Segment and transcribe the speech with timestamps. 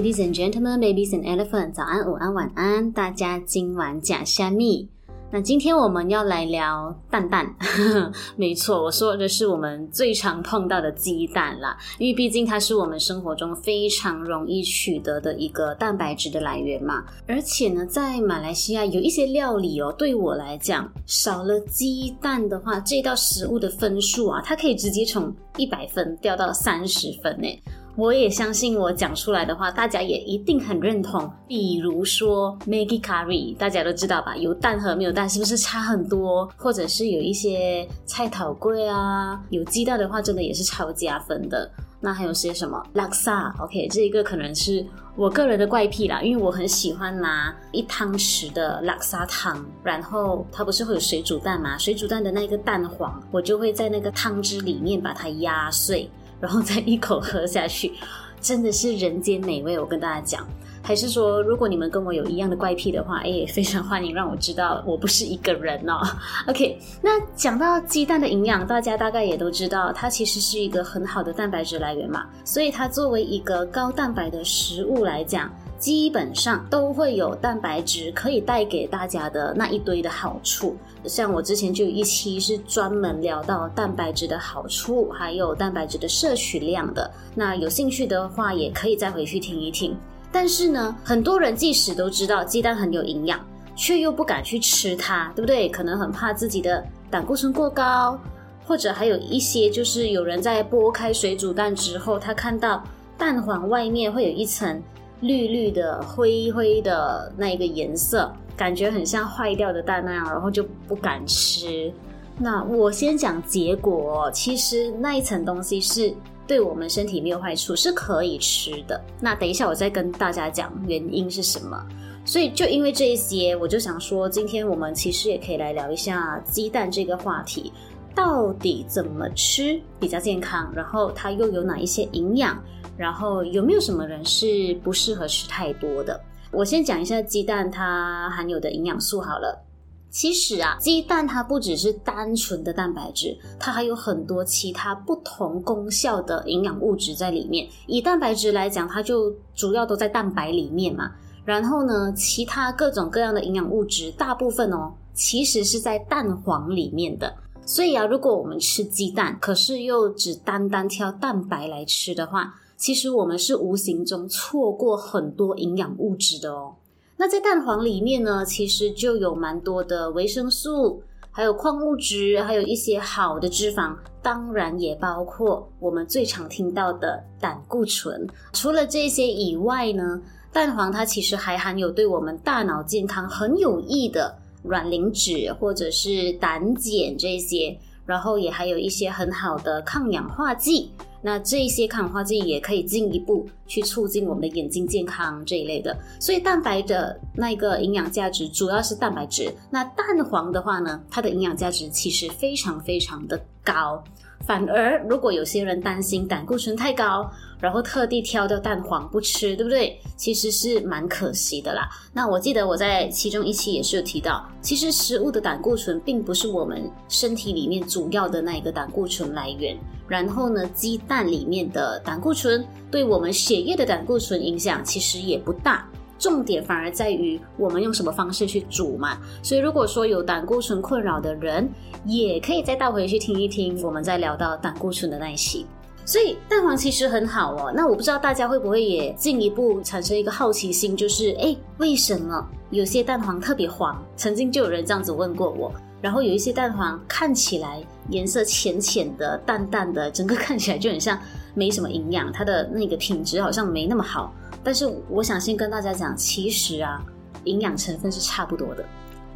[0.00, 4.88] Ladies and gentlemen, babies and elephants，早安、午安、晚安，大家今晚假虾米。
[5.30, 7.54] 那今天我们要来聊蛋蛋，
[8.34, 17.04] 没错，我说的是我们最常碰到的鸡蛋啦，因为毕竟它是我们生活中非常容易取得的一个蛋白质的来源嘛。
[17.26, 27.62] 而且呢，在马来西亚有一些料理哦，对我来讲，少了鸡蛋的话，这道食物的分数啊，它可以直接从一百分掉到三十分诶。
[27.96, 31.30] 我也相信我讲出来的话，大家也一定很认同。
[31.46, 34.36] 比如说，Maggie Curry，大家都知道吧？
[34.36, 36.48] 有蛋和没有蛋是不是差很多？
[36.56, 41.70] 或者是有一些菜头粿啊，有鸡蛋的话，真的也是超加分的。
[42.02, 44.82] 那还有些什么 Laksa？OK，这一个可能是
[45.16, 51.76] 我个人的怪癖啦，因为我很喜欢拿一汤匙的 Laksa 汤，然后它不是会有水煮蛋吗？
[51.76, 56.10] 水煮蛋的那个蛋黄，我就会在那个汤汁里面把它压碎。
[56.40, 57.92] 然后再一口喝下去，
[58.40, 59.78] 真的是人间美味。
[59.78, 60.46] 我跟大家讲，
[60.82, 66.00] 还是说，如果你们跟我有一样的怪癖的话，哎，非常欢迎让我知道我不是一个人哦。
[66.48, 72.26] OK，那讲到鸡蛋的营养，大家大概也都知道，它其实是一个很好的蛋白质来源嘛。
[72.44, 80.76] 所以它作为一个高蛋白的食物来讲，基本上都会有蛋白质可以带给大家的那一堆的好处。
[81.06, 87.10] 像我之前就有一期是专门聊到蛋白质的好处，还有蛋白质的摄取量的。
[87.34, 89.96] 那有兴趣的话，也可以再回去听一听。
[90.30, 93.40] 但是呢，很多人即使都知道鸡蛋很有营养，
[93.74, 95.66] 却又不敢去吃它，对不对？
[95.70, 98.20] 可能很怕自己的胆固醇过高，
[98.66, 102.84] 或者还有一些就是有人在剥开水煮蛋之后，他看到
[103.16, 104.80] 蛋黄外面会有一层
[105.20, 108.32] 绿绿的、灰灰的那一个颜色。
[108.56, 111.90] 感觉很像坏掉的蛋那样，然后就不敢吃。
[112.36, 116.12] 那我先讲结果，其实那一层东西是
[116.46, 119.00] 对我们身体没有坏处，是可以吃的。
[119.18, 121.82] 那等一下我再跟大家讲原因是什么。
[122.22, 127.72] 所以就因为这一些，我就想说，今天我们其实也可以来聊一下鸡蛋这个话题，
[128.14, 132.62] 到底怎么吃比较健康，然后它又有哪一些营养，
[132.96, 136.20] 然后有没有什么人是不适合吃太多的。
[136.52, 139.64] 我先讲一下鸡蛋它含有的营养素好了。
[140.10, 147.68] 其实啊，鸡蛋它不只是单纯的蛋白质，它还有很多其他不同功效的营养物质在里面。
[147.86, 151.12] 以蛋白质来讲，它就主要都在蛋白里面嘛。
[151.44, 157.32] 然后呢，其他各种各样的营养物质，大部分哦，其实是在蛋黄里面的。
[157.64, 166.74] 所以啊，如果我们吃鸡蛋，可是又只单单挑蛋白来吃的话，其实我们是无形中错过很多营养物质的哦。
[167.16, 178.26] 那在蛋黄里面呢，其实就有蛮多的维生素，还有矿物质，还有一些好的脂肪，当然也包括我们最常听到的胆固醇。
[178.52, 180.20] 除了这些以外呢，
[180.52, 190.90] 蛋黄它其实还含有对我们大脑健康很有益的卵磷脂或者是胆碱这些，然后也还有一些很好的抗氧化剂。
[191.22, 199.52] 那这些抗氧化剂也可以进一步去促进我们的眼睛健康这一类的，所以蛋白的那个营养价值主要是蛋白质。
[199.70, 204.02] 那蛋黄的话呢，它的营养价值其实非常非常的高。
[204.50, 207.30] 反而，如果有些人担心胆固醇太高，
[207.60, 209.96] 然后特地挑掉蛋黄不吃，对不对？
[210.16, 211.88] 其实是蛮可惜的啦。
[212.12, 219.78] 那我记得我在其中一期也是有提到，其实食物的胆固醇并不是我们身体里面主要的那一个胆固醇来源。
[220.08, 225.88] 然后呢，鸡蛋里面的胆固醇对我们血液的胆固醇影响其实也不大。
[226.20, 231.68] 重点反而在于我们用什么方式去煮嘛，所以如果说有胆固醇困扰的人，
[232.04, 235.64] 也可以再倒回去听一听我们在聊到胆固醇的那一期。
[236.04, 237.72] 所以蛋黄其实很好哦。
[237.74, 243.96] 那我不知道大家会不会也进一步产生一个好奇心，就是诶，为什么有些蛋黄特别黄？
[244.16, 245.72] 曾经就有人这样子问过我。
[246.02, 251.18] 然后有一些蛋黄看起来颜色浅浅的、淡淡的，整个看起来就很像
[251.54, 254.32] 没什么营养，它的那个品质好像没那么好。
[254.62, 257.02] 但是我想先跟大家讲，其实啊，
[257.44, 258.84] 营养成分是差不多的。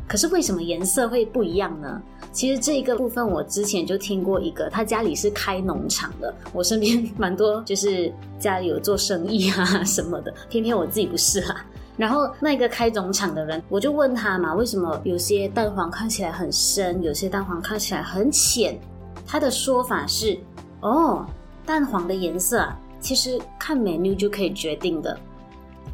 [0.06, 2.02] 可是为什么颜色会不一样呢？
[2.30, 6.34] 其实这个部分我之前就听过一个，他家里是开农场的。
[6.52, 11.64] 我身边蛮多就是家里有做生意啊什么的，偏偏我自己不是啊。
[11.96, 18.78] 然后那个开农场的人，我就问他嘛，为什么有些蛋黄看起来很深，有些蛋黄看起来很浅？
[19.26, 20.38] 他的说法是，
[20.80, 21.24] 哦，
[21.64, 22.78] 蛋黄的颜色啊。
[23.04, 25.14] 其实看 menu 就可以决定的。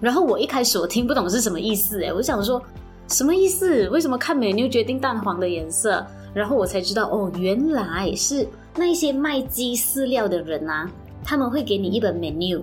[0.01, 2.63] 然后我一开始我听不懂是什么意思，诶，我想说
[3.09, 3.89] 什么意思？
[3.89, 6.07] 为什么看 menu 决定蛋黄的颜色？
[6.33, 8.47] 然后我才知道，哦，原来是
[8.77, 10.89] 那些卖鸡饲料的人啊，
[11.25, 12.63] 他们会给你一本 menu，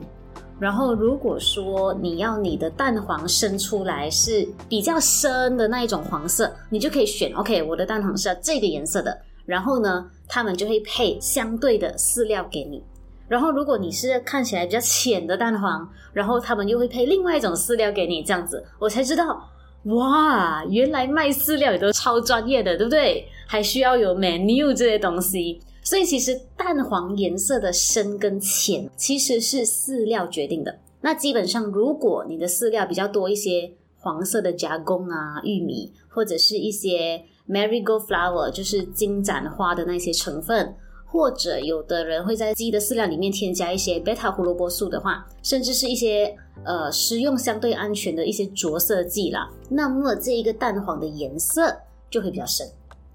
[0.58, 9.16] 然后如果说你要你的蛋黄生出来是比较深的那一种黄色，你就可以选 OK，我的蛋黄是要这个颜色的。
[9.46, 12.82] 然后呢，他们就会配相对的饲料给你。
[13.28, 19.50] 然后如果你是看起来比较浅的蛋黄，然后他们又会配另外一种饲料给你，这样子我才知道，
[19.84, 23.28] 哇，原来卖饲料也都超专业的，对不对？
[23.46, 25.62] 还需要有 menu 这些东西。
[25.84, 30.80] 所以其实蛋黄颜色的深跟浅其实是饲料决定的。
[31.00, 40.76] 那基本上，如果你的饲料比较多一些黄色的加工啊，玉米或者是一些 marigold flower，就是金盏花的那些成分，
[41.08, 51.76] 或者有的人会在鸡的饲料里面添加一些贝塔胡萝卜素的话，甚至是一些呃食用相对安全的一些着色剂啦，那么这一个蛋黄的颜色
[52.10, 52.68] 就会比较深。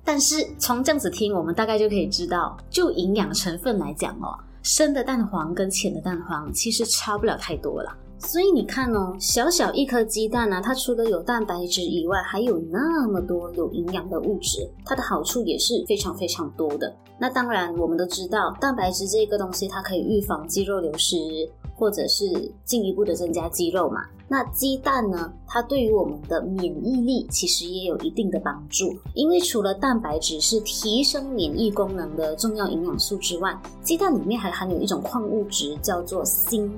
[0.04, 7.96] 但是从这样子听，我们大概就可以知道，就营养成分来讲哦，深的蛋黄跟浅的蛋黄其实差不了太多了。
[8.26, 16.94] 所以你看哦，小小一颗鸡蛋呢，它除了有蛋白质以外，还有那么多有营养的物质，它的好处也是非常非常多的。
[17.18, 21.16] 那当然，我们都知道，蛋白质这个东西，它可以预防肌肉流失。
[21.74, 22.30] 或者是
[22.64, 24.02] 进一步的增加肌肉嘛？
[24.28, 25.32] 那鸡蛋呢？
[25.48, 36.70] 它对于我们的免疫力其实也有一定的帮助，因为除了蛋白质是提升免疫功能的重要营养素之外，鸡蛋里面还含有一种矿物质叫做锌。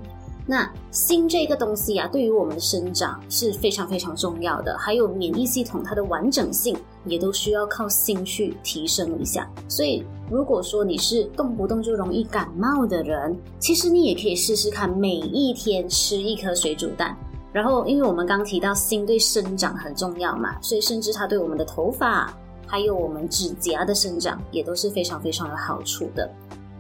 [0.47, 6.77] 那锌这个东西啊，对于我们的生长是非常非常重要的，还有免疫系统它的完整性
[7.07, 9.51] 也都需要靠锌去提升一下。
[9.69, 17.17] 所以，如果说你是动不动就容易感冒的人，其实你也可以试试看，每一天吃一颗水煮蛋。
[17.51, 22.31] 然后，因为我们刚提到锌对生长很重要嘛，所以甚至它对我们的头发
[22.67, 26.31] 还有我们指甲的生长也都是非常非常有好处的。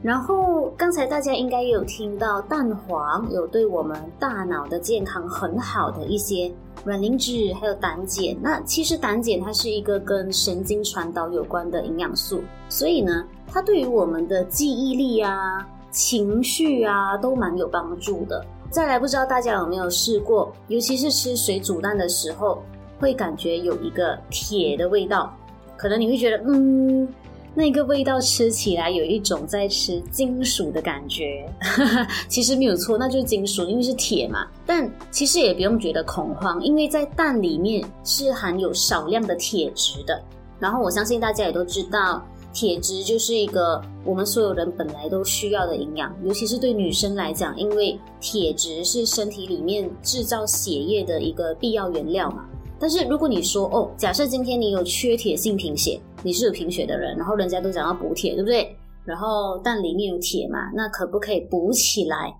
[0.04, 6.52] 然后刚才大家应该有听到蛋黄有对我们大脑的健康很好的一些
[6.84, 8.36] 卵磷脂，还有胆碱。
[8.42, 18.44] 那其实胆碱它是一个跟神经传导有关的营养素，所以呢，它对于我们的记忆力啊、情绪啊都蛮有帮助的。
[18.68, 22.62] 再来，不知道大家有没有试过，尤其是吃水煮蛋的时候，
[23.00, 25.34] 会感觉有一个铁的味道，
[25.78, 27.08] 可能你会觉得，嗯。
[27.54, 31.48] 那个味道吃起来有一种在吃金属的感觉，
[32.28, 34.46] 其实没有错，那就是金属，因为是铁嘛。
[34.66, 40.20] 但其实也不用觉得恐慌，因为在蛋里面是含有少量的铁质的。
[40.58, 52.46] 然后我相信大家也都知道，铁质就是一个我们所有人本来都需要的营养，尤其是对女生来讲，因为铁质是身体里面制造血液的一个必要原料嘛。
[52.78, 58.76] 但是如果你说哦，假设今天你有缺铁性贫血，你是有贫血的人，然后人家都讲要补铁，对不对？
[59.04, 62.34] 然后蛋里面有铁嘛，那可不可以补起来？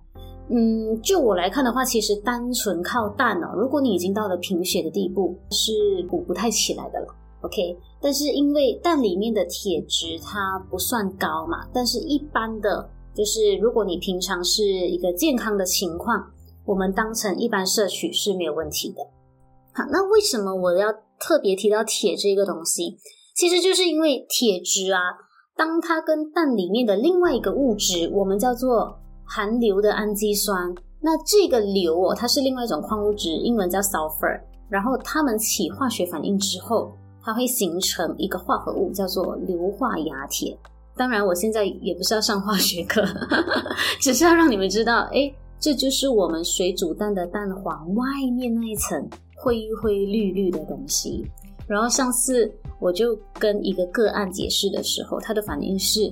[0.49, 5.71] 嗯，就我来看的话，其实单纯靠蛋哦，如果你已经到了贫血的地步，是
[6.09, 7.07] 补不太起来的了。
[7.41, 16.31] OK，但是因为蛋里面的铁质它不算高嘛，但是一般的，就是如果你平常是一个健康的情况，
[16.65, 18.97] 我们当成一般摄取是没有问题的。
[19.77, 20.87] 好，那为什么我要
[21.19, 22.97] 特别提到铁这个东西？
[23.35, 25.01] 其实就是因为铁质啊，
[25.57, 34.39] 当它跟蛋里面的另外一个物质，我们叫做含硫的氨基酸，那这个硫哦，它是另外一种矿物质，英文叫 sulfur，
[34.69, 40.57] 然后它们起化学反应之后，它会形成一个化合物，叫做硫化亚铁。
[40.95, 43.03] 当然，我现在也不是要上化学课，
[43.99, 48.05] 只是要让你们知道，诶，这就是我们水煮蛋的蛋黄外
[48.37, 49.05] 面那一层。
[49.35, 51.23] 灰灰绿绿的东西，
[51.67, 56.11] 然后上次我就跟一个个案解释的时候，他的反应是：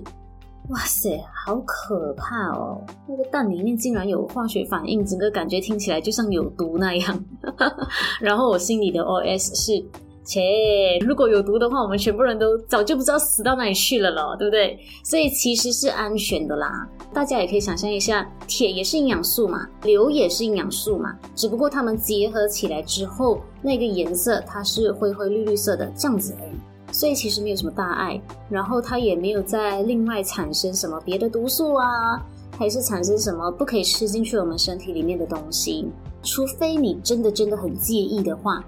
[0.70, 2.80] 哇塞，好可怕哦！
[3.08, 7.25] 那个蛋里面竟然有化学反应，整个感觉听起来就像有毒那样。
[8.22, 9.84] 然后我心里的 OS 是。
[10.24, 14.80] 切，如果有毒的话，我们全部人都早就不知道死到哪里去了咯，对不对？
[15.03, 16.88] 所以其实是安全的啦。
[17.13, 26.51] 大家也可以想象一下，铁也是营养素嘛，硫也是营养素嘛，只不过它们结合起来之后，那个颜色它是灰灰绿绿色的这样子而已。
[26.92, 32.24] 所以其实没有什么大碍，然后它也没有再另外产生什么别的毒素啊，
[32.58, 35.88] 还是产生什么不可以吃进去我们身体里面的东西，
[36.22, 38.63] 除非你真的真的很介意的话。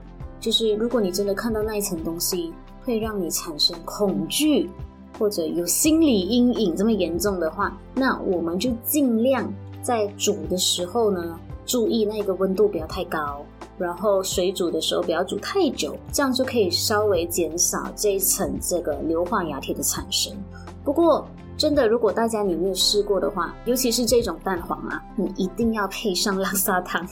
[0.46, 4.70] 就是如果你真的看到那一层东西会让你产生恐惧，
[5.18, 13.44] 或者有心理阴影这么严重的话，那我们就尽量在煮的时候呢，注意那个温度不要太高，
[13.80, 20.32] 然后水煮的时候不要煮太久，这样就可以稍微减少这一层这个硫化亚铁的产生。
[20.84, 21.28] 不过
[21.66, 27.04] 真的，如果大家你没有试过的话，尤其是这种蛋黄啊，你一定要配上拉萨汤，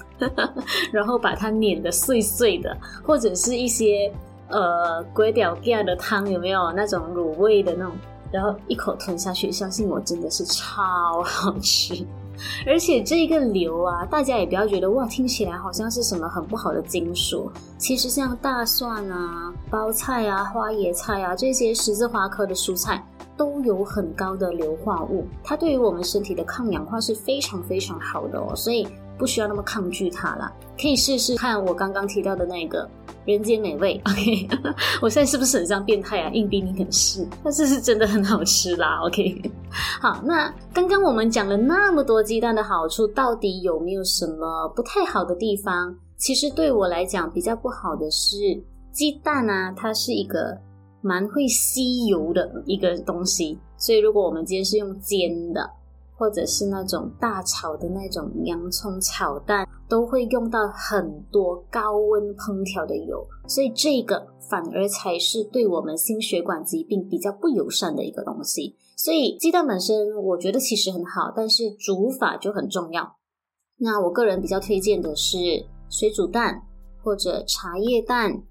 [0.94, 4.14] 然后把它碾得碎碎的，或者是一些
[4.50, 7.96] 呃粿条羹的汤，有没有那种卤味的那种，
[8.32, 12.06] 然后一口吞下去，相信我，真的是超好吃。
[12.68, 17.50] 而且这个硫啊，大家也不要觉得哇，听起来好像是什么很不好的金属。
[17.78, 23.04] 其实像大蒜啊、包菜啊、花椰菜啊这些十字花科的蔬菜，
[23.44, 30.50] 都有很高的硫化物，它对于我们身体的抗氧化是非常非常好的哦，所以不需要那么抗拒它啦。
[30.80, 32.90] 可以试试看我刚刚提到的那个
[33.26, 34.02] 人间美味。
[34.06, 34.48] OK，
[35.04, 36.30] 我现在是不是很像变态啊？
[36.30, 39.02] 硬逼你很试，但是是真的很好吃啦。
[39.04, 39.52] OK，
[40.02, 45.94] 好，那刚刚我们讲了那么多鸡蛋的好处，到底有没有什么不太好的地方？
[46.18, 48.38] 其实对我来讲比较不好的是
[48.94, 50.58] 鸡蛋啊，它是一个。
[51.04, 55.70] 蛮会吸油的一个东西，所以如果我们今天是用煎的，
[56.16, 68.78] 或者是那种大炒的那种洋葱炒蛋，都会用到很多高温烹调的油，所以这个反而才是对我们心血管疾病比较不友善的一个东西。
[68.96, 73.18] 所以鸡蛋本身我觉得其实很好，但是煮法就很重要。
[73.78, 75.38] 那我个人比较推荐的是
[75.90, 76.62] 水煮蛋
[77.04, 78.42] 或者茶叶蛋、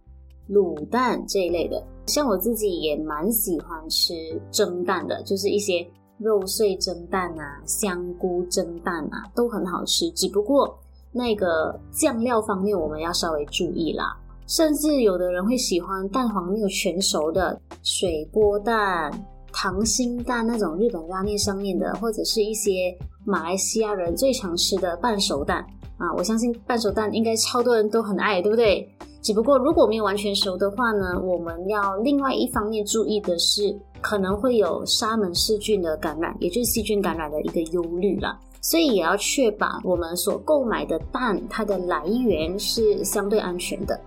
[0.50, 1.82] 卤蛋这一类的。
[2.06, 4.14] 像我自己也蛮喜欢吃
[4.50, 5.87] 蒸蛋的，就是一些
[6.18, 10.11] 肉碎蒸蛋啊、香菇蒸蛋啊，都很好吃。
[10.11, 10.78] 只不过
[11.12, 14.16] 那个酱料方面我们要稍微注意啦。
[14.49, 19.11] 甚至有的人会喜欢蛋黄没有全熟的水波蛋、
[19.52, 22.94] 溏心蛋那种日本拉面上面的，或者是一些
[23.25, 25.64] 马来西亚人最常吃的半熟蛋
[25.97, 26.12] 啊。
[26.16, 28.87] 我相信半熟蛋应该超多人都很爱，对不对？
[29.22, 38.36] 只不过如果没有完全熟的话呢，我们要另外一方面注意的是，可能会有沙门氏菌的感染，也就是细菌感染的一个忧虑啦。
[38.60, 43.98] 所以也要确保我们所购买的蛋，它的来源是相对安全的。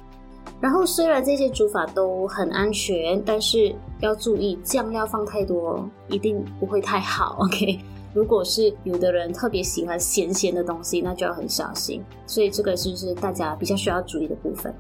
[0.61, 7.37] 然后虽然这些煮法都很安全，但是要注意酱料放太多，一定不会太好。
[7.39, 7.77] OK，
[8.13, 12.01] 如果是有的人特别喜欢咸咸的东西，那就要很小心。
[12.25, 14.73] 所以这个就是大家比较需要注意的部分。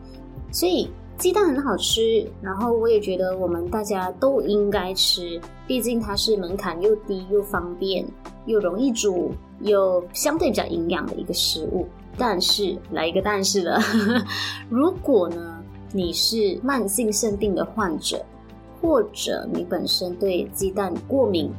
[0.51, 8.05] 所以鸡蛋很好吃，然后我也觉得我们大家都应该吃，毕竟它是门槛又低又方便
[8.45, 11.87] 又容易煮又相对比较营养的一个食物。
[12.17, 13.79] 但是来一个但是了，
[14.69, 15.61] 如果呢
[15.91, 18.23] 你是慢性肾病的患者，
[18.81, 21.51] 或者你本身对鸡蛋过敏，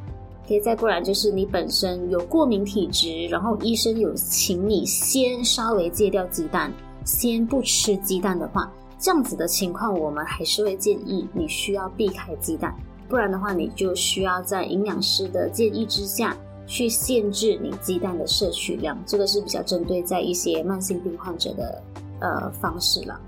[0.47, 6.73] 可以再过来就是你本身有过敏体质，然后医生有请你先稍微戒掉鸡蛋，
[7.07, 8.71] 先不吃鸡蛋的话。
[8.99, 12.75] 这样子的情况，我们还是会建议你需要避开鸡蛋，
[13.09, 16.35] 不然的话，你就需要在营养师的建议之下
[16.67, 18.99] 去限制你鸡蛋的摄取量。
[19.07, 21.83] 这个是比较针对在一些慢性病患者的
[22.21, 23.21] 呃方式了。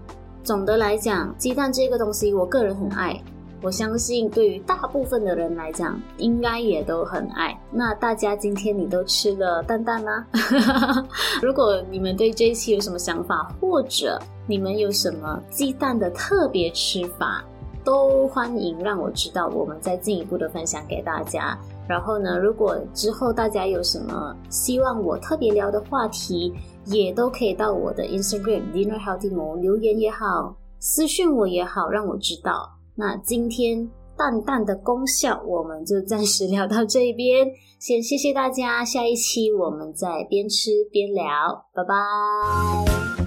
[0.43, 3.23] 总的来讲，鸡蛋这个东西，我个人很爱。
[3.61, 7.59] 我相信对于大部分的人来讲，应该也都很爱。
[7.73, 10.27] 那大家今天你都吃了蛋蛋吗？
[11.43, 17.45] 如果你们对这一期有什么想法，或者你们有什么鸡蛋的特别吃法，
[17.85, 21.59] 都欢迎让我知道，我们再进一步的分享给大家。
[21.89, 32.78] 然后呢，如果之后大家有什么希望我特别聊的话题，也都可以到我的 Instagram Dinner Healthy Mo 留言也好，私讯我也好，让我知道。
[32.99, 37.47] 那今天淡淡的功效，我们就暂时聊到这边。
[37.79, 41.23] 先谢谢大家，下一期我们再边吃边聊，
[41.73, 43.18] 拜拜。